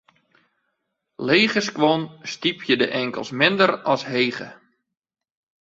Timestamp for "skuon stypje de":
1.67-2.87